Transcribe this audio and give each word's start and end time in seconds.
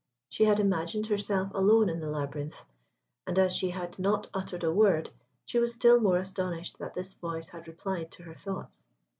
She 0.29 0.45
had 0.45 0.59
imagined 0.59 1.05
herself 1.05 1.51
alone 1.53 1.87
in 1.87 1.99
the 1.99 2.09
labyrinth, 2.09 2.63
and, 3.27 3.37
as 3.37 3.55
she 3.55 3.69
had 3.69 3.99
not 3.99 4.27
uttered 4.33 4.63
a 4.63 4.73
word, 4.73 5.11
she 5.45 5.59
was 5.59 5.75
still 5.75 5.99
more 5.99 6.17
astonished 6.17 6.79
that 6.79 6.95
this 6.95 7.13
voice 7.13 7.49
had 7.49 7.67
replied 7.67 8.09
to 8.13 8.23
her 8.23 8.33
thoughts. 8.33 8.83